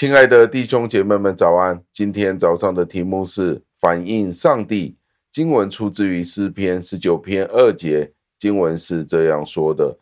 [0.00, 1.78] 亲爱的弟兄姐妹们，早安！
[1.92, 4.96] 今天早上的题目是反映上帝。
[5.30, 9.98] 经文出自于诗篇十九篇二节，经文是这样说的：“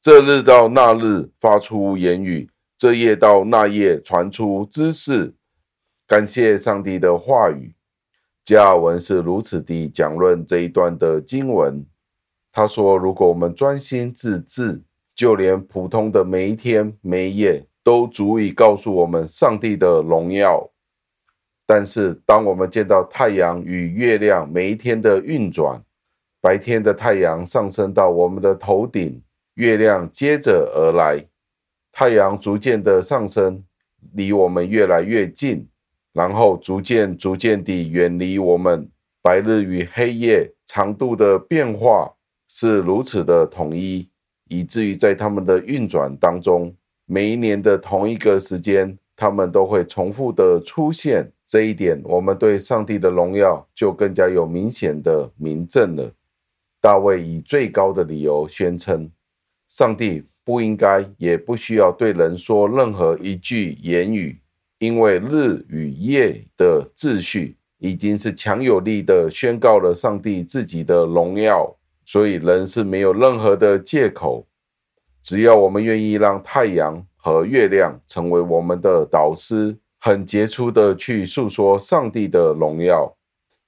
[0.00, 2.48] 这日到那日发出言语，
[2.78, 5.34] 这夜到那夜传出知识。”
[6.06, 7.74] 感谢上帝的话语。
[8.44, 11.84] 加尔文是如此地讲论这一段的经文。
[12.52, 14.80] 他说：“如果我们专心致志，
[15.16, 20.64] 就连普通的每一天每一夜。”都足以告诉我们上帝的荣耀。
[21.66, 25.82] 但是，当我们见到太阳与月亮每一天的运转，
[26.40, 29.20] 白天的太阳上升到我们的头顶，
[29.54, 31.26] 月亮接着而来，
[31.90, 33.60] 太阳逐渐的上升，
[34.12, 35.66] 离我们越来越近，
[36.12, 38.88] 然后逐渐逐渐地远离我们。
[39.20, 42.08] 白日与黑夜长度的变化
[42.48, 44.08] 是如此的统一，
[44.46, 46.72] 以至于在他们的运转当中。
[47.12, 51.28] 每一年的同一个时间，他们都会重复的出现。
[51.44, 56.08] 这一点，我们对上帝的荣耀就更加有明显的明证了。
[56.80, 59.10] 大卫以最高的理由宣称，
[59.68, 64.38] 上帝不应该也不需要对人说任何一句言语，
[64.78, 74.46] 因为日与夜的秩序已经是强有力的宣告了上帝自己的荣耀，所以人是没有任何的借口。
[75.22, 83.14] 只要我们愿意让太阳和月亮成为我们的导师，很杰出的去诉说上帝的荣耀，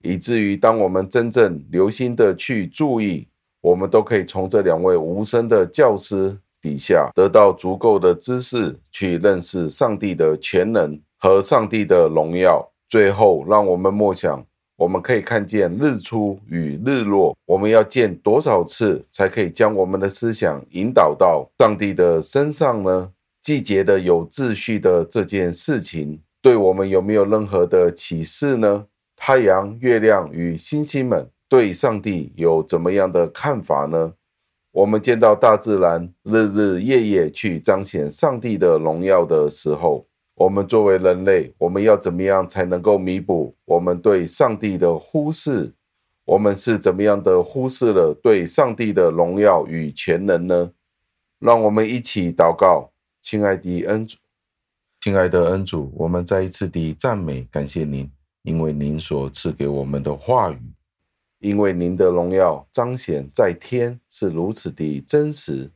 [0.03, 3.29] 以至于当我们真正留心的去注意，
[3.61, 12.67] 我们都可以从这两位无声的教师底下得到足够的知识，去认识上帝的全能和上帝的荣耀。
[12.89, 14.45] 最后，让我们默想。
[14.83, 23.09] 我们可以看见日出与日落，我们要见多少次才可以将我们的思想引导到上帝的身上呢？
[23.45, 28.85] 季节的有秩序的这件事情，对我们有没有任何的启示呢？
[29.15, 34.13] 太阳、月亮与星星们对上帝有怎么样的看法呢？
[34.73, 40.05] 我们见到大自然日日夜夜去彰显上帝的荣耀的时候，
[40.43, 45.73] 我们作为人类，我们要怎么样才能够弥补我们对上帝的忽视？
[46.25, 50.73] 我们是怎么样的忽视了对上帝的荣耀与全能呢？
[51.39, 54.17] 让我们一起祷告，亲爱的恩主，
[55.01, 58.11] 亲爱的恩主，我们再一次的赞美感谢您，
[58.43, 60.59] 因为您所赐给我们的话语，
[61.39, 65.71] 因为您的荣耀彰显在天是如此的真实，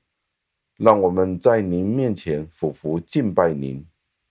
[0.77, 3.87] 让我们在您面前俯伏敬拜您。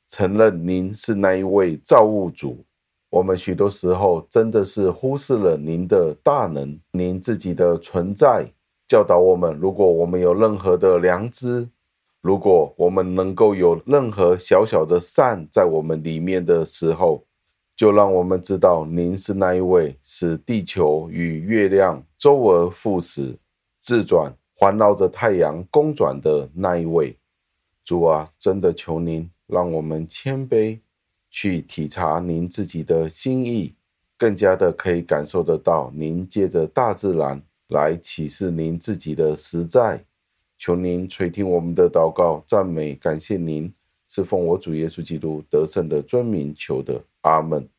[0.07, 2.63] 承认您是那一位造物主，
[3.09, 8.45] 我们许多时候真的是忽视了您的大能，您自己的存在，
[8.87, 11.67] 教导我们：如果我们有任何的良知，
[12.21, 17.23] 如果我们能够有任何小小的善在我们里面的时候，
[17.75, 23.37] 就让我们知道您是那一位使地球与月亮周而复始、
[23.81, 27.17] 自转环绕着太阳公转的那一位。
[27.83, 29.29] 主啊，真的求您。
[29.47, 30.79] 让我们谦卑，
[31.29, 33.75] 去体察您自己的心意，
[34.17, 40.03] 更加的可以感受得到您借着大自然来启示您自己的实在。
[40.57, 43.71] 求您垂听我们的祷告、赞美、感谢您，
[44.07, 47.03] 是奉我主耶稣基督得胜的尊名求的。
[47.21, 47.74] 阿门。